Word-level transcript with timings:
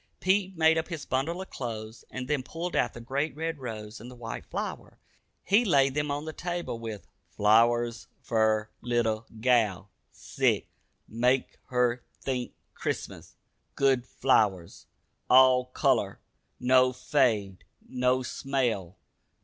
Pete 0.19 0.57
made 0.57 0.79
up 0.79 0.87
his 0.87 1.05
bundle 1.05 1.43
of 1.43 1.51
clothes, 1.51 2.03
and 2.09 2.27
then 2.27 2.41
pulled 2.41 2.75
out 2.75 2.95
the 2.95 2.99
great 2.99 3.35
red 3.35 3.59
rose 3.59 4.01
and 4.01 4.09
the 4.09 4.15
white 4.15 4.47
flower. 4.47 4.97
He 5.43 5.63
laid 5.63 5.93
them 5.93 6.09
on 6.09 6.25
the 6.25 6.33
table 6.33 6.79
with 6.79 7.05
"Flowers 7.29 8.07
fer 8.19 8.71
little 8.81 9.27
gal. 9.41 9.91
Sick. 10.11 10.67
Make 11.07 11.59
her 11.67 12.03
think 12.19 12.53
Crissmus. 12.73 13.35
Good 13.75 14.07
flowers. 14.07 14.87
All 15.29 15.65
color. 15.65 16.19
No 16.59 16.91
fade. 16.93 17.63
No 17.87 18.23
smell. 18.23 18.97